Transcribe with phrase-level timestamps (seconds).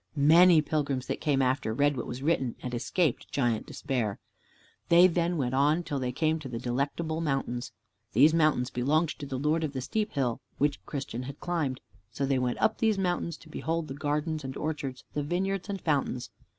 [0.15, 4.17] Many pilgrims, that came after, read what was written and escaped Giant Despair.
[4.89, 7.71] They then went on till they came to the Delectable Mountains.
[8.13, 11.81] These mountains belonged to the Lord of the steep hill which Christian had climbed.
[12.09, 15.79] So they went up these mountains to behold the gardens and orchards, the vineyards and
[15.79, 16.31] fountains.